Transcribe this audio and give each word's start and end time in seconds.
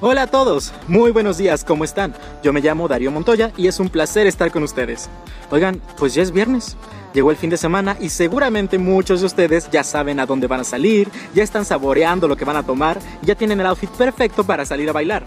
Hola 0.00 0.22
a 0.22 0.26
todos, 0.26 0.72
muy 0.88 1.12
buenos 1.12 1.38
días, 1.38 1.64
¿cómo 1.64 1.84
están? 1.84 2.14
Yo 2.42 2.52
me 2.52 2.60
llamo 2.60 2.88
Darío 2.88 3.10
Montoya 3.10 3.52
y 3.56 3.68
es 3.68 3.78
un 3.78 3.88
placer 3.88 4.26
estar 4.26 4.50
con 4.50 4.62
ustedes. 4.62 5.08
Oigan, 5.50 5.80
pues 5.96 6.14
ya 6.14 6.22
es 6.22 6.32
viernes, 6.32 6.76
llegó 7.14 7.30
el 7.30 7.36
fin 7.36 7.48
de 7.48 7.56
semana 7.56 7.96
y 8.00 8.08
seguramente 8.08 8.76
muchos 8.76 9.20
de 9.20 9.26
ustedes 9.26 9.70
ya 9.70 9.84
saben 9.84 10.18
a 10.18 10.26
dónde 10.26 10.48
van 10.48 10.60
a 10.60 10.64
salir, 10.64 11.08
ya 11.32 11.44
están 11.44 11.64
saboreando 11.64 12.26
lo 12.26 12.36
que 12.36 12.44
van 12.44 12.56
a 12.56 12.64
tomar 12.64 12.98
ya 13.22 13.34
tienen 13.34 13.60
el 13.60 13.66
outfit 13.66 13.90
perfecto 13.90 14.44
para 14.44 14.66
salir 14.66 14.88
a 14.90 14.92
bailar. 14.92 15.24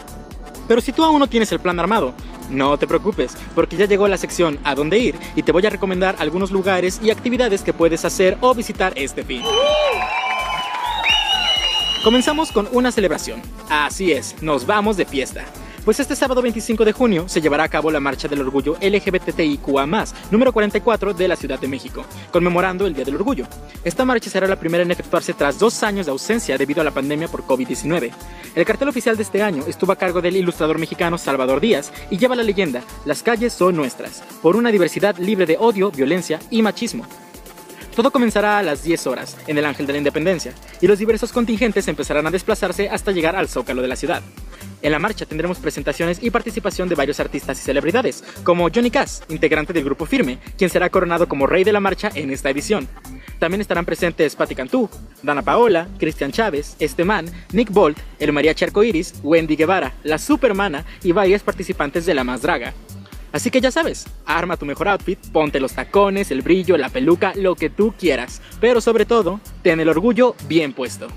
Pero 0.67 0.81
si 0.81 0.91
tú 0.91 1.03
aún 1.03 1.19
no 1.19 1.27
tienes 1.27 1.51
el 1.53 1.59
plan 1.59 1.79
armado, 1.79 2.13
no 2.49 2.77
te 2.77 2.87
preocupes, 2.87 3.35
porque 3.55 3.77
ya 3.77 3.85
llegó 3.85 4.07
la 4.07 4.17
sección 4.17 4.59
a 4.63 4.75
dónde 4.75 4.99
ir 4.99 5.15
y 5.35 5.43
te 5.43 5.53
voy 5.53 5.65
a 5.65 5.69
recomendar 5.69 6.17
algunos 6.19 6.51
lugares 6.51 6.99
y 7.01 7.09
actividades 7.09 7.61
que 7.61 7.73
puedes 7.73 8.03
hacer 8.03 8.37
o 8.41 8.53
visitar 8.53 8.93
este 8.95 9.23
fin. 9.23 9.43
Comenzamos 12.03 12.51
con 12.51 12.67
una 12.71 12.91
celebración. 12.91 13.41
Así 13.69 14.11
es, 14.11 14.41
nos 14.41 14.65
vamos 14.65 14.97
de 14.97 15.05
fiesta. 15.05 15.45
Pues 15.83 15.99
este 15.99 16.17
sábado 16.17 16.41
25 16.41 16.83
de 16.83 16.91
junio 16.91 17.29
se 17.29 17.39
llevará 17.39 17.63
a 17.63 17.69
cabo 17.69 17.89
la 17.89 18.01
Marcha 18.01 18.27
del 18.27 18.41
Orgullo 18.41 18.75
LGBTIQA+, 18.81 19.85
número 20.31 20.51
44 20.51 21.13
de 21.13 21.27
la 21.29 21.35
Ciudad 21.37 21.59
de 21.59 21.67
México, 21.67 22.05
conmemorando 22.31 22.85
el 22.85 22.93
Día 22.93 23.05
del 23.05 23.15
Orgullo. 23.15 23.47
Esta 23.85 24.03
marcha 24.03 24.29
será 24.29 24.47
la 24.47 24.59
primera 24.59 24.83
en 24.83 24.91
efectuarse 24.91 25.33
tras 25.33 25.57
dos 25.59 25.83
años 25.83 26.05
de 26.05 26.11
ausencia 26.11 26.57
debido 26.57 26.81
a 26.81 26.83
la 26.83 26.91
pandemia 26.91 27.29
por 27.29 27.43
COVID-19. 27.43 28.11
El 28.53 28.65
cartel 28.65 28.89
oficial 28.89 29.15
de 29.15 29.23
este 29.23 29.41
año 29.41 29.63
estuvo 29.65 29.93
a 29.93 29.95
cargo 29.95 30.21
del 30.21 30.35
ilustrador 30.35 30.77
mexicano 30.77 31.17
Salvador 31.17 31.61
Díaz 31.61 31.93
y 32.09 32.17
lleva 32.17 32.35
la 32.35 32.43
leyenda 32.43 32.83
Las 33.05 33.23
calles 33.23 33.53
son 33.53 33.77
nuestras, 33.77 34.23
por 34.41 34.57
una 34.57 34.71
diversidad 34.71 35.17
libre 35.17 35.45
de 35.45 35.57
odio, 35.57 35.89
violencia 35.89 36.39
y 36.49 36.61
machismo. 36.61 37.05
Todo 37.97 38.11
comenzará 38.11 38.59
a 38.59 38.61
las 38.61 38.83
10 38.83 39.07
horas, 39.07 39.35
en 39.47 39.57
el 39.57 39.65
Ángel 39.65 39.87
de 39.87 39.93
la 39.93 39.97
Independencia, 39.97 40.53
y 40.81 40.85
los 40.85 40.99
diversos 40.99 41.31
contingentes 41.31 41.87
empezarán 41.87 42.27
a 42.27 42.29
desplazarse 42.29 42.87
hasta 42.89 43.11
llegar 43.11 43.35
al 43.35 43.49
zócalo 43.49 43.81
de 43.81 43.87
la 43.87 43.95
ciudad. 43.95 44.21
En 44.83 44.91
la 44.91 44.99
marcha 44.99 45.25
tendremos 45.25 45.57
presentaciones 45.57 46.19
y 46.21 46.29
participación 46.29 46.89
de 46.89 46.93
varios 46.93 47.19
artistas 47.19 47.59
y 47.59 47.63
celebridades, 47.63 48.23
como 48.43 48.69
Johnny 48.69 48.91
Cass, 48.91 49.23
integrante 49.29 49.73
del 49.73 49.83
grupo 49.83 50.05
Firme, 50.05 50.37
quien 50.59 50.69
será 50.69 50.91
coronado 50.91 51.27
como 51.27 51.47
rey 51.47 51.63
de 51.63 51.71
la 51.71 51.79
marcha 51.79 52.11
en 52.13 52.29
esta 52.29 52.51
edición. 52.51 52.87
También 53.39 53.61
estarán 53.61 53.85
presentes 53.85 54.35
Patti 54.35 54.53
Cantú, 54.53 54.87
Dana 55.23 55.41
Paola, 55.41 55.87
Cristian 55.97 56.31
Chávez, 56.31 56.75
Esteman, 56.77 57.25
Nick 57.51 57.71
Bolt, 57.71 57.97
El 58.19 58.31
María 58.31 58.53
Iris, 58.83 59.15
Wendy 59.23 59.55
Guevara, 59.55 59.95
La 60.03 60.19
Supermana 60.19 60.85
y 61.01 61.13
varias 61.13 61.41
participantes 61.41 62.05
de 62.05 62.13
La 62.13 62.23
Más 62.23 62.43
Draga. 62.43 62.75
Así 63.31 63.51
que 63.51 63.61
ya 63.61 63.71
sabes, 63.71 64.07
arma 64.25 64.57
tu 64.57 64.65
mejor 64.65 64.87
outfit, 64.87 65.19
ponte 65.31 65.59
los 65.59 65.73
tacones, 65.73 66.31
el 66.31 66.41
brillo, 66.41 66.77
la 66.77 66.89
peluca, 66.89 67.33
lo 67.35 67.55
que 67.55 67.69
tú 67.69 67.93
quieras, 67.97 68.41
pero 68.59 68.81
sobre 68.81 69.05
todo, 69.05 69.39
ten 69.61 69.79
el 69.79 69.89
orgullo 69.89 70.35
bien 70.47 70.73
puesto. 70.73 71.07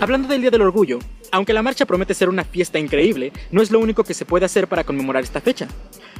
Hablando 0.00 0.28
del 0.28 0.40
Día 0.40 0.50
del 0.50 0.62
Orgullo, 0.62 0.98
aunque 1.30 1.52
la 1.52 1.62
marcha 1.62 1.86
promete 1.86 2.14
ser 2.14 2.28
una 2.28 2.44
fiesta 2.44 2.78
increíble, 2.78 3.32
no 3.50 3.62
es 3.62 3.70
lo 3.70 3.78
único 3.78 4.04
que 4.04 4.12
se 4.12 4.24
puede 4.24 4.44
hacer 4.44 4.68
para 4.68 4.84
conmemorar 4.84 5.22
esta 5.22 5.40
fecha. 5.40 5.68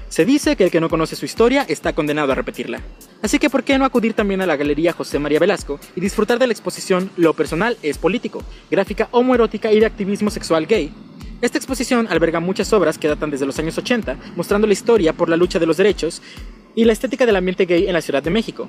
Se 0.09 0.25
dice 0.25 0.55
que 0.55 0.65
el 0.65 0.71
que 0.71 0.81
no 0.81 0.89
conoce 0.89 1.17
su 1.17 1.25
historia 1.25 1.67
está 1.69 1.93
condenado 1.93 2.31
a 2.33 2.35
repetirla. 2.35 2.81
Así 3.21 3.39
que 3.39 3.51
¿por 3.51 3.65
qué 3.65 3.77
no 3.77 3.85
acudir 3.85 4.15
también 4.15 4.41
a 4.41 4.47
la 4.47 4.57
Galería 4.57 4.93
José 4.93 5.19
María 5.19 5.41
Velasco 5.41 5.81
y 5.97 6.01
disfrutar 6.01 6.39
de 6.39 6.47
la 6.47 6.53
exposición 6.53 7.11
Lo 7.17 7.35
personal 7.35 7.77
es 7.83 7.99
político, 7.99 8.43
gráfica 8.71 9.09
homoerótica 9.11 9.73
y 9.73 9.81
de 9.81 9.87
activismo 9.87 10.31
sexual 10.31 10.67
gay? 10.67 10.93
Esta 11.45 11.59
exposición 11.59 12.07
alberga 12.09 12.41
muchas 12.41 12.73
obras 12.73 12.97
que 12.97 13.07
datan 13.07 13.29
desde 13.29 13.45
los 13.45 13.59
años 13.59 13.77
80, 13.77 14.17
mostrando 14.35 14.67
la 14.67 14.73
historia 14.73 15.13
por 15.13 15.29
la 15.29 15.37
lucha 15.37 15.59
de 15.59 15.67
los 15.67 15.77
derechos 15.77 16.23
y 16.75 16.87
la 16.87 16.95
estética 16.95 17.27
del 17.27 17.37
ambiente 17.37 17.67
gay 17.67 17.87
en 17.87 17.93
la 17.93 18.01
Ciudad 18.01 18.23
de 18.23 18.31
México. 18.31 18.67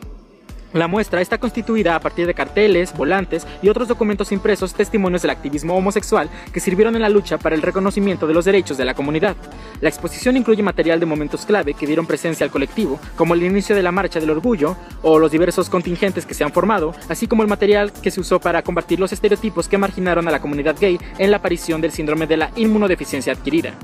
La 0.75 0.89
muestra 0.89 1.21
está 1.21 1.37
constituida 1.37 1.95
a 1.95 2.01
partir 2.01 2.27
de 2.27 2.33
carteles, 2.33 2.91
volantes 2.97 3.47
y 3.61 3.69
otros 3.69 3.87
documentos 3.87 4.33
impresos 4.33 4.73
testimonios 4.73 5.21
del 5.21 5.31
activismo 5.31 5.73
homosexual 5.73 6.29
que 6.51 6.59
sirvieron 6.59 6.97
en 6.97 7.01
la 7.01 7.07
lucha 7.07 7.37
para 7.37 7.55
el 7.55 7.61
reconocimiento 7.61 8.27
de 8.27 8.33
los 8.33 8.43
derechos 8.43 8.75
de 8.75 8.83
la 8.83 8.93
comunidad. 8.93 9.37
La 9.79 9.87
exposición 9.87 10.35
incluye 10.35 10.61
material 10.63 10.99
de 10.99 11.05
momentos 11.05 11.45
clave 11.45 11.75
que 11.75 11.87
dieron 11.87 12.05
presencia 12.05 12.43
al 12.43 12.51
colectivo, 12.51 12.99
como 13.15 13.35
el 13.35 13.43
inicio 13.43 13.73
de 13.73 13.83
la 13.83 13.93
Marcha 13.93 14.19
del 14.19 14.31
Orgullo 14.31 14.75
o 15.01 15.17
los 15.17 15.31
diversos 15.31 15.69
contingentes 15.69 16.25
que 16.25 16.33
se 16.33 16.43
han 16.43 16.51
formado, 16.51 16.93
así 17.07 17.25
como 17.25 17.41
el 17.41 17.47
material 17.47 17.93
que 17.93 18.11
se 18.11 18.19
usó 18.19 18.41
para 18.41 18.61
combatir 18.61 18.99
los 18.99 19.13
estereotipos 19.13 19.69
que 19.69 19.77
marginaron 19.77 20.27
a 20.27 20.31
la 20.31 20.41
comunidad 20.41 20.75
gay 20.77 20.99
en 21.17 21.31
la 21.31 21.37
aparición 21.37 21.79
del 21.79 21.93
síndrome 21.93 22.27
de 22.27 22.35
la 22.35 22.51
inmunodeficiencia 22.57 23.31
adquirida. 23.31 23.75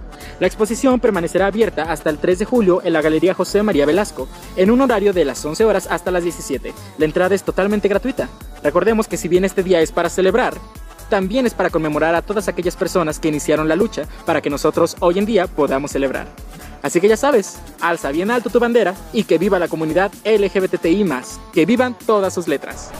La 0.41 0.47
exposición 0.47 0.99
permanecerá 0.99 1.45
abierta 1.45 1.83
hasta 1.83 2.09
el 2.09 2.17
3 2.17 2.39
de 2.39 2.45
julio 2.45 2.81
en 2.83 2.91
la 2.91 3.01
Galería 3.01 3.33
José 3.33 3.63
María 3.63 3.85
Velasco, 3.85 4.27
en 4.57 4.71
un 4.71 4.81
horario 4.81 5.13
de 5.13 5.23
las 5.23 5.45
11 5.45 5.63
horas 5.63 5.87
hasta 5.89 6.11
las 6.11 6.23
17 6.25 6.73
la 6.97 7.05
entrada 7.05 7.35
es 7.35 7.43
totalmente 7.43 7.87
gratuita. 7.87 8.29
Recordemos 8.63 9.07
que 9.07 9.17
si 9.17 9.27
bien 9.27 9.45
este 9.45 9.63
día 9.63 9.81
es 9.81 9.91
para 9.91 10.09
celebrar, 10.09 10.53
también 11.09 11.45
es 11.45 11.53
para 11.53 11.69
conmemorar 11.69 12.15
a 12.15 12.21
todas 12.21 12.47
aquellas 12.47 12.75
personas 12.75 13.19
que 13.19 13.27
iniciaron 13.27 13.67
la 13.67 13.75
lucha 13.75 14.07
para 14.25 14.41
que 14.41 14.49
nosotros 14.49 14.95
hoy 15.01 15.19
en 15.19 15.25
día 15.25 15.47
podamos 15.47 15.91
celebrar. 15.91 16.27
Así 16.81 17.01
que 17.01 17.07
ya 17.07 17.17
sabes, 17.17 17.59
alza 17.79 18.11
bien 18.11 18.31
alto 18.31 18.49
tu 18.49 18.59
bandera 18.59 18.95
y 19.13 19.25
que 19.25 19.37
viva 19.37 19.59
la 19.59 19.67
comunidad 19.67 20.11
LGBTI+, 20.23 21.05
que 21.53 21.65
vivan 21.65 21.95
todas 22.05 22.33
sus 22.33 22.47
letras. 22.47 22.91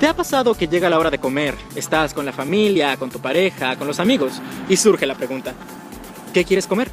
¿Te 0.00 0.06
ha 0.06 0.14
pasado 0.14 0.54
que 0.54 0.68
llega 0.68 0.90
la 0.90 0.98
hora 0.98 1.10
de 1.10 1.18
comer, 1.18 1.54
estás 1.74 2.12
con 2.12 2.26
la 2.26 2.32
familia, 2.32 2.96
con 2.98 3.08
tu 3.08 3.18
pareja, 3.18 3.76
con 3.76 3.86
los 3.86 3.98
amigos 3.98 4.42
y 4.68 4.76
surge 4.76 5.06
la 5.06 5.14
pregunta, 5.14 5.54
¿qué 6.34 6.44
quieres 6.44 6.66
comer? 6.66 6.90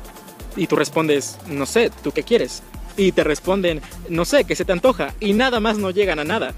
Y 0.56 0.68
tú 0.68 0.78
respondes, 0.78 1.38
no 1.48 1.66
sé, 1.66 1.92
¿tú 2.02 2.12
qué 2.12 2.24
quieres? 2.24 2.64
Y 2.98 3.12
te 3.12 3.24
responden, 3.24 3.82
no 4.10 4.26
sé, 4.26 4.44
que 4.46 4.56
se 4.56 4.66
te 4.66 4.72
antoja 4.72 5.14
y 5.20 5.34
nada 5.34 5.60
más 5.60 5.78
no 5.78 5.90
llegan 5.92 6.20
a 6.20 6.24
nada. 6.24 6.54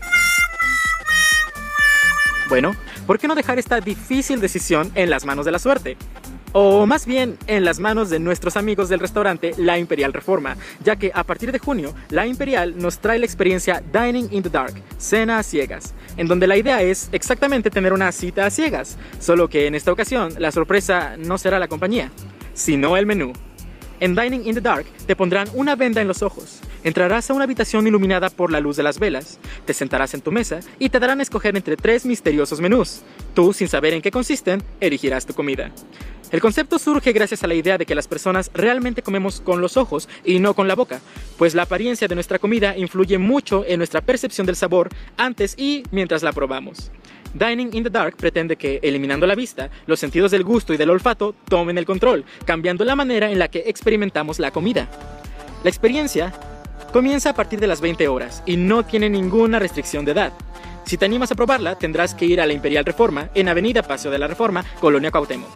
Bueno, 2.48 2.76
¿por 3.08 3.18
qué 3.18 3.28
no 3.28 3.36
dejar 3.36 3.58
esta 3.58 3.80
difícil 3.80 4.40
decisión 4.40 4.92
en 4.96 5.10
las 5.10 5.26
manos 5.26 5.46
de 5.46 5.52
la 5.52 5.60
suerte? 5.60 5.98
O 6.58 6.86
más 6.86 7.06
bien 7.06 7.38
en 7.48 7.66
las 7.66 7.80
manos 7.80 8.10
de 8.10 8.20
nuestros 8.20 8.56
amigos 8.56 8.88
del 8.88 9.02
restaurante 9.02 9.54
La 9.58 9.78
Imperial 9.78 10.14
Reforma, 10.14 10.56
ya 10.82 10.96
que 10.96 11.12
a 11.14 11.26
partir 11.26 11.52
de 11.52 11.60
junio 11.60 11.94
La 12.10 12.28
Imperial 12.28 12.78
nos 12.78 13.00
trae 13.00 13.20
la 13.20 13.26
experiencia 13.26 13.84
Dining 13.92 14.30
in 14.32 14.42
the 14.42 14.50
Dark, 14.50 14.74
cena 14.98 15.40
a 15.40 15.44
ciegas, 15.44 15.94
en 16.16 16.28
donde 16.28 16.48
la 16.48 16.56
idea 16.56 16.82
es 16.82 17.10
exactamente 17.12 17.70
tener 17.70 17.92
una 17.92 18.12
cita 18.14 18.46
a 18.46 18.50
ciegas, 18.50 18.98
solo 19.20 19.50
que 19.50 19.68
en 19.68 19.76
esta 19.76 19.92
ocasión 19.92 20.34
la 20.38 20.52
sorpresa 20.52 21.16
no 21.18 21.38
será 21.38 21.60
la 21.60 21.68
compañía, 21.68 22.10
sino 22.54 22.96
el 22.96 23.06
menú. 23.06 23.34
En 24.00 24.14
Dining 24.14 24.46
in 24.46 24.56
the 24.56 24.62
Dark 24.62 24.86
te 25.06 25.16
pondrán 25.16 25.48
una 25.54 25.76
venda 25.76 26.02
en 26.02 26.08
los 26.08 26.22
ojos. 26.22 26.60
Entrarás 26.84 27.30
a 27.30 27.34
una 27.34 27.46
habitación 27.46 27.88
iluminada 27.88 28.30
por 28.30 28.52
la 28.52 28.60
luz 28.60 28.76
de 28.76 28.84
las 28.84 29.00
velas, 29.00 29.40
te 29.66 29.74
sentarás 29.74 30.14
en 30.14 30.22
tu 30.22 30.32
mesa 30.32 30.60
y 30.80 30.90
te 30.90 31.00
darán 31.00 31.20
a 31.20 31.24
escoger 31.24 31.56
entre 31.56 31.78
tres 31.78 32.06
misteriosos 32.06 32.60
menús. 32.60 33.02
Tú, 33.34 33.54
sin 33.54 33.68
saber 33.68 33.94
en 33.94 34.02
qué 34.02 34.12
consisten, 34.12 34.62
elegirás 34.82 35.26
tu 35.26 35.34
comida. 35.34 35.72
El 36.32 36.42
concepto 36.42 36.80
surge 36.80 37.14
gracias 37.14 37.44
a 37.44 37.48
la 37.48 37.54
idea 37.54 37.78
de 37.78 37.86
que 37.86 37.96
las 37.96 38.08
personas 38.08 38.52
realmente 38.54 39.02
comemos 39.02 39.40
con 39.40 39.62
los 39.62 39.78
ojos 39.78 40.10
y 40.26 40.40
no 40.40 40.54
con 40.54 40.68
la 40.68 40.76
boca, 40.76 41.00
pues 41.38 41.56
la 41.56 41.64
apariencia 41.64 42.08
de 42.08 42.16
nuestra 42.16 42.40
comida 42.40 42.76
influye 42.78 43.18
mucho 43.18 43.64
en 43.66 43.78
nuestra 43.78 44.02
percepción 44.02 44.46
del 44.46 44.56
sabor 44.56 44.90
antes 45.18 45.56
y 45.58 45.84
mientras 45.92 46.24
la 46.24 46.34
probamos. 46.34 46.92
Dining 47.36 47.74
in 47.74 47.84
the 47.84 47.90
Dark 47.90 48.16
pretende 48.16 48.56
que, 48.56 48.80
eliminando 48.82 49.28
la 49.28 49.36
vista, 49.36 49.70
los 49.88 50.00
sentidos 50.00 50.32
del 50.32 50.46
gusto 50.46 50.74
y 50.74 50.78
del 50.78 50.90
olfato 50.90 51.36
tomen 51.50 51.78
el 51.78 51.86
control, 51.86 52.24
cambiando 52.46 52.86
la 52.86 52.96
manera 52.96 53.30
en 53.30 53.40
la 53.40 53.50
que 53.50 53.66
experimentamos 53.68 54.40
la 54.40 54.52
comida. 54.52 54.88
La 55.62 55.70
experiencia 55.70 56.32
comienza 56.94 57.32
a 57.32 57.34
partir 57.34 57.60
de 57.60 57.68
las 57.68 57.82
20 57.82 58.08
horas 58.08 58.42
y 58.46 58.56
no 58.56 58.86
tiene 58.86 59.10
ninguna 59.10 59.60
restricción 59.60 60.06
de 60.06 60.14
edad. 60.14 60.32
Si 60.86 60.98
te 60.98 61.04
animas 61.04 61.30
a 61.30 61.36
probarla, 61.36 61.76
tendrás 61.76 62.16
que 62.16 62.26
ir 62.26 62.40
a 62.40 62.46
la 62.46 62.54
Imperial 62.54 62.86
Reforma 62.86 63.30
en 63.36 63.50
Avenida 63.50 63.84
Paseo 63.84 64.12
de 64.12 64.20
la 64.20 64.28
Reforma, 64.28 64.64
Colonia 64.80 65.12
Cuauhtémoc. 65.12 65.50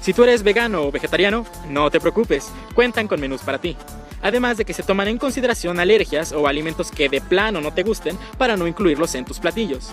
Si 0.00 0.12
tú 0.12 0.24
eres 0.24 0.42
vegano 0.42 0.82
o 0.82 0.90
vegetariano, 0.90 1.46
no 1.68 1.88
te 1.88 2.00
preocupes, 2.00 2.50
cuentan 2.74 3.06
con 3.06 3.20
menús 3.20 3.42
para 3.42 3.58
ti. 3.58 3.76
Además 4.22 4.56
de 4.56 4.64
que 4.64 4.72
se 4.72 4.82
toman 4.82 5.08
en 5.08 5.18
consideración 5.18 5.80
alergias 5.80 6.32
o 6.32 6.46
alimentos 6.46 6.90
que 6.90 7.08
de 7.08 7.20
plano 7.20 7.60
no 7.60 7.72
te 7.72 7.82
gusten 7.82 8.16
para 8.38 8.56
no 8.56 8.66
incluirlos 8.66 9.14
en 9.14 9.24
tus 9.24 9.40
platillos. 9.40 9.92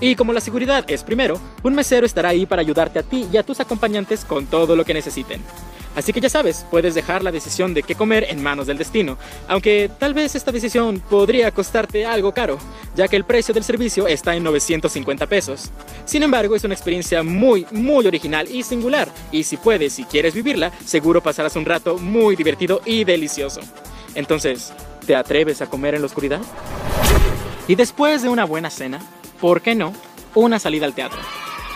Y 0.00 0.14
como 0.16 0.32
la 0.32 0.40
seguridad 0.40 0.84
es 0.88 1.04
primero, 1.04 1.40
un 1.62 1.74
mesero 1.74 2.04
estará 2.04 2.30
ahí 2.30 2.44
para 2.44 2.60
ayudarte 2.60 2.98
a 2.98 3.02
ti 3.02 3.26
y 3.32 3.36
a 3.36 3.42
tus 3.42 3.60
acompañantes 3.60 4.24
con 4.24 4.46
todo 4.46 4.76
lo 4.76 4.84
que 4.84 4.94
necesiten. 4.94 5.40
Así 5.94 6.12
que 6.12 6.20
ya 6.20 6.30
sabes, 6.30 6.64
puedes 6.70 6.94
dejar 6.94 7.22
la 7.22 7.30
decisión 7.30 7.74
de 7.74 7.82
qué 7.82 7.94
comer 7.94 8.26
en 8.28 8.42
manos 8.42 8.66
del 8.66 8.78
destino, 8.78 9.18
aunque 9.46 9.90
tal 9.98 10.14
vez 10.14 10.34
esta 10.34 10.52
decisión 10.52 11.00
podría 11.00 11.50
costarte 11.50 12.06
algo 12.06 12.32
caro, 12.32 12.58
ya 12.94 13.08
que 13.08 13.16
el 13.16 13.24
precio 13.24 13.52
del 13.52 13.64
servicio 13.64 14.06
está 14.06 14.34
en 14.34 14.42
950 14.44 15.26
pesos. 15.26 15.70
Sin 16.04 16.22
embargo, 16.22 16.56
es 16.56 16.64
una 16.64 16.74
experiencia 16.74 17.22
muy, 17.22 17.66
muy 17.70 18.06
original 18.06 18.48
y 18.50 18.62
singular, 18.62 19.08
y 19.30 19.44
si 19.44 19.56
puedes 19.56 19.98
y 19.98 20.04
quieres 20.04 20.34
vivirla, 20.34 20.72
seguro 20.84 21.22
pasarás 21.22 21.56
un 21.56 21.66
rato 21.66 21.98
muy 21.98 22.36
divertido 22.36 22.80
y 22.86 23.04
delicioso. 23.04 23.60
Entonces, 24.14 24.72
¿te 25.06 25.14
atreves 25.14 25.60
a 25.60 25.66
comer 25.66 25.94
en 25.94 26.02
la 26.02 26.06
oscuridad? 26.06 26.40
Y 27.68 27.74
después 27.74 28.22
de 28.22 28.28
una 28.28 28.44
buena 28.44 28.70
cena, 28.70 29.00
¿por 29.40 29.60
qué 29.60 29.74
no? 29.74 29.92
Una 30.34 30.58
salida 30.58 30.86
al 30.86 30.94
teatro. 30.94 31.18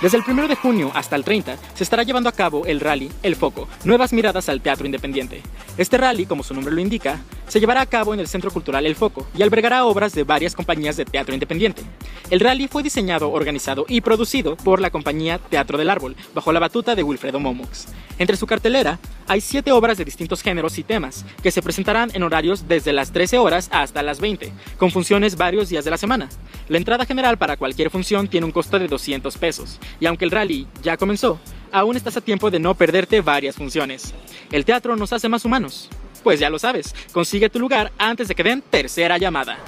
Desde 0.02 0.18
el 0.18 0.24
1 0.28 0.46
de 0.46 0.56
junio 0.56 0.92
hasta 0.94 1.16
el 1.16 1.24
30 1.24 1.56
se 1.74 1.82
estará 1.82 2.02
llevando 2.02 2.28
a 2.28 2.32
cabo 2.32 2.66
el 2.66 2.80
rally 2.80 3.10
El 3.22 3.34
Foco, 3.34 3.66
Nuevas 3.84 4.12
Miradas 4.12 4.50
al 4.50 4.60
Teatro 4.60 4.84
Independiente. 4.84 5.42
Este 5.78 5.96
rally, 5.96 6.26
como 6.26 6.42
su 6.42 6.52
nombre 6.52 6.74
lo 6.74 6.82
indica, 6.82 7.20
se 7.48 7.60
llevará 7.60 7.80
a 7.80 7.86
cabo 7.86 8.12
en 8.12 8.20
el 8.20 8.28
Centro 8.28 8.50
Cultural 8.50 8.84
El 8.84 8.94
Foco 8.94 9.26
y 9.34 9.42
albergará 9.42 9.86
obras 9.86 10.12
de 10.12 10.24
varias 10.24 10.54
compañías 10.54 10.98
de 10.98 11.06
teatro 11.06 11.32
independiente. 11.32 11.82
El 12.28 12.40
rally 12.40 12.68
fue 12.68 12.82
diseñado, 12.82 13.30
organizado 13.32 13.86
y 13.88 14.02
producido 14.02 14.56
por 14.56 14.80
la 14.80 14.90
compañía 14.90 15.38
Teatro 15.38 15.78
del 15.78 15.88
Árbol, 15.88 16.14
bajo 16.34 16.52
la 16.52 16.60
batuta 16.60 16.94
de 16.94 17.02
Wilfredo 17.02 17.40
Momox. 17.40 17.86
Entre 18.18 18.36
su 18.36 18.46
cartelera 18.46 18.98
hay 19.28 19.40
siete 19.40 19.72
obras 19.72 19.98
de 19.98 20.04
distintos 20.04 20.42
géneros 20.42 20.78
y 20.78 20.84
temas, 20.84 21.24
que 21.42 21.50
se 21.50 21.62
presentarán 21.62 22.10
en 22.14 22.22
horarios 22.22 22.68
desde 22.68 22.92
las 22.92 23.12
13 23.12 23.38
horas 23.38 23.68
hasta 23.72 24.02
las 24.02 24.20
20, 24.20 24.52
con 24.78 24.90
funciones 24.90 25.36
varios 25.36 25.68
días 25.68 25.84
de 25.84 25.90
la 25.90 25.96
semana. 25.96 26.28
La 26.68 26.78
entrada 26.78 27.04
general 27.04 27.38
para 27.38 27.56
cualquier 27.56 27.90
función 27.90 28.28
tiene 28.28 28.46
un 28.46 28.52
costo 28.52 28.78
de 28.78 28.88
200 28.88 29.36
pesos, 29.38 29.78
y 30.00 30.06
aunque 30.06 30.24
el 30.24 30.30
rally 30.30 30.66
ya 30.82 30.96
comenzó, 30.96 31.38
aún 31.72 31.96
estás 31.96 32.16
a 32.16 32.20
tiempo 32.20 32.50
de 32.50 32.58
no 32.58 32.74
perderte 32.74 33.20
varias 33.20 33.56
funciones. 33.56 34.14
El 34.52 34.64
teatro 34.64 34.96
nos 34.96 35.12
hace 35.12 35.28
más 35.28 35.44
humanos. 35.44 35.88
Pues 36.22 36.40
ya 36.40 36.50
lo 36.50 36.58
sabes, 36.58 36.94
consigue 37.12 37.50
tu 37.50 37.58
lugar 37.58 37.92
antes 37.98 38.28
de 38.28 38.34
que 38.34 38.42
den 38.42 38.62
tercera 38.62 39.18
llamada. 39.18 39.58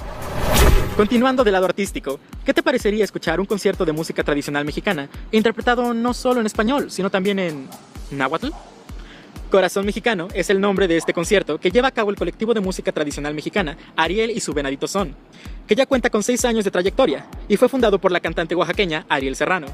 Continuando 0.96 1.44
del 1.44 1.52
lado 1.52 1.66
artístico, 1.66 2.18
¿qué 2.44 2.52
te 2.52 2.62
parecería 2.62 3.04
escuchar 3.04 3.38
un 3.38 3.46
concierto 3.46 3.84
de 3.84 3.92
música 3.92 4.24
tradicional 4.24 4.64
mexicana 4.64 5.08
interpretado 5.30 5.94
no 5.94 6.12
solo 6.12 6.40
en 6.40 6.46
español, 6.46 6.90
sino 6.90 7.08
también 7.08 7.38
en 7.38 7.68
náhuatl? 8.10 8.48
Corazón 9.48 9.86
Mexicano 9.86 10.28
es 10.34 10.50
el 10.50 10.60
nombre 10.60 10.86
de 10.88 10.96
este 10.96 11.14
concierto 11.14 11.58
que 11.58 11.70
lleva 11.70 11.88
a 11.88 11.92
cabo 11.92 12.10
el 12.10 12.16
colectivo 12.16 12.52
de 12.52 12.60
música 12.60 12.92
tradicional 12.92 13.34
mexicana 13.34 13.78
Ariel 13.96 14.30
y 14.30 14.40
su 14.40 14.52
Venadito 14.52 14.86
Son, 14.86 15.16
que 15.66 15.74
ya 15.74 15.86
cuenta 15.86 16.10
con 16.10 16.22
6 16.22 16.44
años 16.44 16.64
de 16.64 16.70
trayectoria 16.70 17.26
y 17.48 17.56
fue 17.56 17.68
fundado 17.68 17.98
por 17.98 18.12
la 18.12 18.20
cantante 18.20 18.54
oaxaqueña 18.54 19.06
Ariel 19.08 19.36
Serrano. 19.36 19.66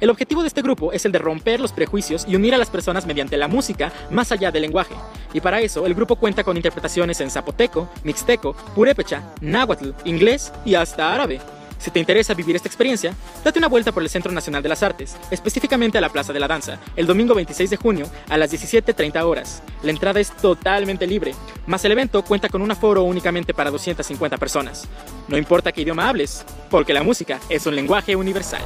El 0.00 0.10
objetivo 0.10 0.42
de 0.42 0.48
este 0.48 0.62
grupo 0.62 0.92
es 0.92 1.04
el 1.04 1.10
de 1.10 1.18
romper 1.18 1.58
los 1.58 1.72
prejuicios 1.72 2.24
y 2.28 2.36
unir 2.36 2.54
a 2.54 2.58
las 2.58 2.70
personas 2.70 3.06
mediante 3.06 3.36
la 3.36 3.48
música 3.48 3.92
más 4.12 4.30
allá 4.30 4.52
del 4.52 4.62
lenguaje. 4.62 4.94
Y 5.34 5.40
para 5.40 5.60
eso, 5.60 5.86
el 5.86 5.94
grupo 5.94 6.14
cuenta 6.14 6.44
con 6.44 6.56
interpretaciones 6.56 7.20
en 7.20 7.30
zapoteco, 7.30 7.90
mixteco, 8.04 8.54
purépecha, 8.76 9.34
náhuatl, 9.40 9.90
inglés 10.04 10.52
y 10.64 10.76
hasta 10.76 11.12
árabe. 11.12 11.40
Si 11.78 11.90
te 11.92 12.00
interesa 12.00 12.34
vivir 12.34 12.56
esta 12.56 12.68
experiencia, 12.68 13.14
date 13.44 13.58
una 13.58 13.68
vuelta 13.68 13.92
por 13.92 14.02
el 14.02 14.08
Centro 14.08 14.32
Nacional 14.32 14.62
de 14.62 14.68
las 14.68 14.82
Artes, 14.82 15.16
específicamente 15.30 15.96
a 15.96 16.00
la 16.00 16.08
Plaza 16.08 16.32
de 16.32 16.40
la 16.40 16.48
Danza, 16.48 16.80
el 16.96 17.06
domingo 17.06 17.34
26 17.34 17.70
de 17.70 17.76
junio 17.76 18.06
a 18.28 18.36
las 18.36 18.52
17.30 18.52 19.22
horas. 19.22 19.62
La 19.82 19.90
entrada 19.90 20.18
es 20.18 20.32
totalmente 20.32 21.06
libre, 21.06 21.34
más 21.66 21.84
el 21.84 21.92
evento 21.92 22.24
cuenta 22.24 22.48
con 22.48 22.62
un 22.62 22.70
aforo 22.70 23.04
únicamente 23.04 23.54
para 23.54 23.70
250 23.70 24.36
personas. 24.38 24.88
No 25.28 25.38
importa 25.38 25.70
qué 25.70 25.82
idioma 25.82 26.08
hables, 26.08 26.44
porque 26.70 26.92
la 26.92 27.02
música 27.02 27.38
es 27.48 27.66
un 27.66 27.76
lenguaje 27.76 28.16
universal. 28.16 28.62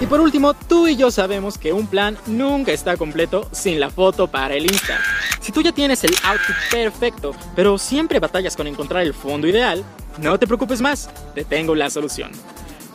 Y 0.00 0.06
por 0.06 0.20
último, 0.20 0.54
tú 0.54 0.88
y 0.88 0.96
yo 0.96 1.10
sabemos 1.10 1.58
que 1.58 1.74
un 1.74 1.86
plan 1.86 2.16
nunca 2.26 2.72
está 2.72 2.96
completo 2.96 3.48
sin 3.52 3.78
la 3.78 3.90
foto 3.90 4.28
para 4.28 4.54
el 4.54 4.64
Insta. 4.64 4.98
Si 5.40 5.52
tú 5.52 5.60
ya 5.60 5.72
tienes 5.72 6.02
el 6.04 6.14
outfit 6.24 6.56
perfecto, 6.70 7.34
pero 7.54 7.76
siempre 7.76 8.18
batallas 8.18 8.56
con 8.56 8.66
encontrar 8.66 9.02
el 9.02 9.12
fondo 9.12 9.46
ideal, 9.46 9.84
no 10.18 10.38
te 10.38 10.46
preocupes 10.46 10.80
más, 10.80 11.10
te 11.34 11.44
tengo 11.44 11.74
la 11.74 11.90
solución. 11.90 12.32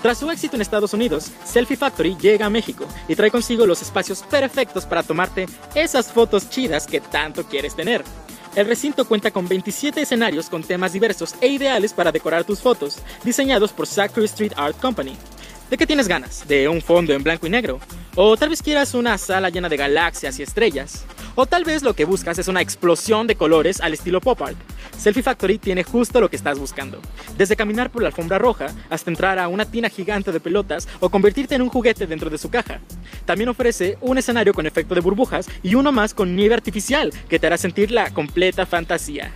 Tras 0.02 0.20
su 0.20 0.30
éxito 0.30 0.56
en 0.56 0.62
Estados 0.62 0.94
Unidos, 0.94 1.32
Selfie 1.44 1.78
Factory 1.78 2.16
llega 2.22 2.46
a 2.46 2.50
México 2.50 2.86
y 3.08 3.16
trae 3.16 3.32
consigo 3.32 3.66
los 3.66 3.82
espacios 3.82 4.22
perfectos 4.22 4.86
para 4.86 5.02
tomarte 5.02 5.48
esas 5.74 6.12
fotos 6.12 6.50
chidas 6.50 6.86
que 6.86 7.02
tanto 7.02 7.44
quieres 7.46 7.76
tener. 7.76 8.04
El 8.56 8.68
recinto 8.68 9.06
cuenta 9.06 9.32
con 9.32 9.48
27 9.48 10.02
escenarios 10.02 10.50
con 10.50 10.64
temas 10.64 10.94
diversos 10.94 11.36
e 11.42 11.48
ideales 11.48 11.92
para 11.92 12.12
decorar 12.12 12.44
tus 12.44 12.62
fotos, 12.62 13.00
diseñados 13.24 13.72
por 13.72 13.88
Zachary 13.88 14.26
Street 14.26 14.54
Art 14.56 14.80
Company. 14.80 15.18
¿De 15.70 15.78
qué 15.78 15.88
tienes 15.88 16.08
ganas? 16.08 16.48
¿De 16.48 16.70
un 16.70 16.82
fondo 16.82 17.12
en 17.14 17.24
blanco 17.24 17.48
y 17.48 17.50
negro? 17.50 17.80
¿O 18.16 18.38
tal 18.38 18.50
vez 18.50 18.62
quieras 18.62 18.94
una 18.94 19.18
sala 19.18 19.50
llena 19.50 19.68
de 19.68 19.78
galaxias 19.78 20.38
y 20.38 20.44
estrellas? 20.44 21.04
¿O 21.34 21.48
tal 21.48 21.64
vez 21.64 21.82
lo 21.82 21.96
que 21.96 22.06
buscas 22.06 22.38
es 22.38 22.48
una 22.48 22.62
explosión 22.62 23.26
de 23.26 23.36
colores 23.36 23.82
al 23.82 23.94
estilo 23.94 24.22
pop 24.22 24.42
art? 24.42 24.58
Selfie 24.98 25.24
Factory 25.24 25.58
tiene 25.58 25.84
justo 25.84 26.20
lo 26.20 26.30
que 26.30 26.36
estás 26.36 26.58
buscando. 26.58 27.00
Desde 27.38 27.56
caminar 27.56 27.92
por 27.92 28.02
la 28.02 28.08
alfombra 28.08 28.38
roja 28.38 28.68
hasta 28.90 29.12
entrar 29.12 29.40
a 29.40 29.48
una 29.48 29.66
tina 29.66 29.90
gigante 29.90 30.32
de 30.32 30.40
pelotas 30.40 30.88
o 31.00 31.10
convertirte 31.10 31.56
en 31.56 31.62
un 31.62 31.70
juguete 31.70 32.08
dentro 32.08 32.30
de 32.30 32.38
su 32.38 32.50
caja. 32.50 32.80
También 33.26 33.50
ofrece 33.50 33.98
un 34.02 34.18
escenario 34.18 34.54
con 34.54 34.66
efecto 34.66 34.96
de 34.96 35.02
burbujas 35.02 35.48
y 35.62 35.76
uno 35.76 35.92
más 35.92 36.14
con 36.14 36.36
nieve 36.36 36.56
artificial 36.56 37.14
que 37.30 37.40
te 37.40 37.48
hará 37.48 37.58
sentir 37.58 37.92
la 37.92 38.12
completa 38.12 38.66
fantasía. 38.66 39.32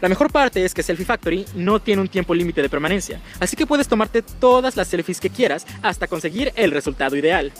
La 0.00 0.08
mejor 0.08 0.30
parte 0.30 0.64
es 0.64 0.74
que 0.74 0.84
Selfie 0.84 1.04
Factory 1.04 1.44
no 1.56 1.80
tiene 1.80 2.02
un 2.02 2.08
tiempo 2.08 2.32
límite 2.32 2.62
de 2.62 2.68
permanencia, 2.68 3.20
así 3.40 3.56
que 3.56 3.66
puedes 3.66 3.88
tomarte 3.88 4.22
todas 4.22 4.76
las 4.76 4.86
selfies 4.86 5.18
que 5.18 5.30
quieras 5.30 5.66
hasta 5.82 6.06
conseguir 6.06 6.52
el 6.54 6.70
resultado 6.70 7.16
ideal. 7.16 7.52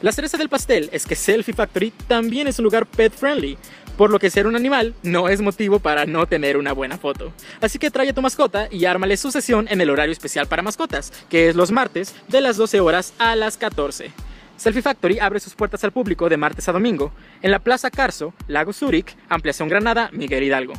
La 0.00 0.12
cereza 0.12 0.36
del 0.36 0.48
pastel 0.48 0.88
es 0.92 1.06
que 1.06 1.14
Selfie 1.14 1.54
Factory 1.54 1.90
también 2.08 2.48
es 2.48 2.58
un 2.58 2.64
lugar 2.64 2.86
pet 2.86 3.12
friendly, 3.12 3.58
por 3.96 4.10
lo 4.10 4.18
que 4.18 4.30
ser 4.30 4.46
un 4.46 4.56
animal 4.56 4.94
no 5.02 5.28
es 5.28 5.40
motivo 5.40 5.78
para 5.78 6.06
no 6.06 6.26
tener 6.26 6.56
una 6.56 6.72
buena 6.72 6.98
foto. 6.98 7.32
Así 7.60 7.78
que 7.78 7.90
trae 7.90 8.10
a 8.10 8.12
tu 8.12 8.22
mascota 8.22 8.68
y 8.70 8.84
ármale 8.84 9.16
su 9.16 9.30
sesión 9.30 9.66
en 9.70 9.80
el 9.80 9.90
horario 9.90 10.12
especial 10.12 10.46
para 10.46 10.62
mascotas, 10.62 11.12
que 11.28 11.48
es 11.48 11.56
los 11.56 11.70
martes 11.70 12.14
de 12.28 12.40
las 12.40 12.56
12 12.56 12.80
horas 12.80 13.14
a 13.18 13.36
las 13.36 13.56
14. 13.56 14.10
Selfie 14.56 14.82
Factory 14.82 15.18
abre 15.18 15.40
sus 15.40 15.54
puertas 15.54 15.82
al 15.84 15.92
público 15.92 16.28
de 16.28 16.36
martes 16.36 16.68
a 16.68 16.72
domingo 16.72 17.12
en 17.42 17.50
la 17.50 17.58
Plaza 17.58 17.90
Carso, 17.90 18.34
Lago 18.46 18.72
Zurich, 18.72 19.16
Ampliación 19.28 19.68
Granada, 19.68 20.10
Miguel 20.12 20.44
Hidalgo 20.44 20.74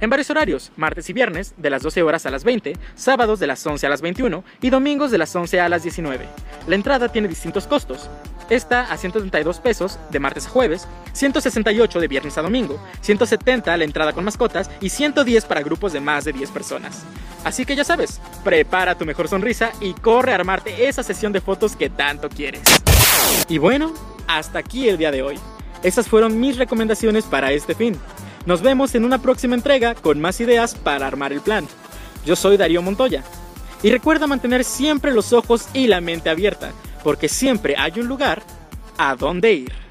en 0.00 0.10
varios 0.10 0.30
horarios, 0.30 0.72
martes 0.76 1.08
y 1.10 1.12
viernes 1.12 1.54
de 1.56 1.70
las 1.70 1.82
12 1.82 2.02
horas 2.02 2.26
a 2.26 2.30
las 2.30 2.44
20, 2.44 2.76
sábados 2.94 3.40
de 3.40 3.46
las 3.46 3.66
11 3.66 3.86
a 3.86 3.90
las 3.90 4.02
21 4.02 4.44
y 4.60 4.70
domingos 4.70 5.10
de 5.10 5.18
las 5.18 5.34
11 5.34 5.60
a 5.60 5.68
las 5.68 5.82
19. 5.82 6.26
La 6.66 6.74
entrada 6.74 7.10
tiene 7.10 7.28
distintos 7.28 7.66
costos. 7.66 8.08
Esta 8.48 8.92
a 8.92 8.96
132 8.96 9.58
pesos 9.58 9.98
de 10.10 10.20
martes 10.20 10.46
a 10.46 10.50
jueves, 10.50 10.86
168 11.12 12.00
de 12.00 12.08
viernes 12.08 12.38
a 12.38 12.42
domingo, 12.42 12.78
170 13.00 13.76
la 13.76 13.84
entrada 13.84 14.12
con 14.12 14.24
mascotas 14.24 14.70
y 14.80 14.90
110 14.90 15.44
para 15.46 15.62
grupos 15.62 15.92
de 15.92 16.00
más 16.00 16.24
de 16.24 16.32
10 16.32 16.50
personas. 16.50 17.02
Así 17.44 17.64
que 17.64 17.74
ya 17.74 17.84
sabes, 17.84 18.20
prepara 18.44 18.96
tu 18.96 19.04
mejor 19.04 19.28
sonrisa 19.28 19.72
y 19.80 19.94
corre 19.94 20.32
a 20.32 20.36
armarte 20.36 20.88
esa 20.88 21.02
sesión 21.02 21.32
de 21.32 21.40
fotos 21.40 21.74
que 21.74 21.90
tanto 21.90 22.28
quieres. 22.28 22.62
Y 23.48 23.58
bueno, 23.58 23.92
hasta 24.26 24.58
aquí 24.58 24.88
el 24.88 24.98
día 24.98 25.10
de 25.10 25.22
hoy. 25.22 25.38
Esas 25.82 26.08
fueron 26.08 26.40
mis 26.40 26.56
recomendaciones 26.56 27.24
para 27.24 27.52
este 27.52 27.74
fin. 27.74 27.96
Nos 28.46 28.62
vemos 28.62 28.94
en 28.94 29.04
una 29.04 29.18
próxima 29.18 29.56
entrega 29.56 29.96
con 29.96 30.20
más 30.20 30.40
ideas 30.40 30.76
para 30.76 31.08
armar 31.08 31.32
el 31.32 31.40
plan. 31.40 31.66
Yo 32.24 32.36
soy 32.36 32.56
Darío 32.56 32.80
Montoya. 32.80 33.24
Y 33.82 33.90
recuerda 33.90 34.28
mantener 34.28 34.62
siempre 34.62 35.12
los 35.12 35.32
ojos 35.32 35.68
y 35.74 35.88
la 35.88 36.00
mente 36.00 36.30
abierta, 36.30 36.70
porque 37.02 37.28
siempre 37.28 37.74
hay 37.76 37.98
un 37.98 38.06
lugar 38.06 38.42
a 38.96 39.16
donde 39.16 39.52
ir. 39.52 39.85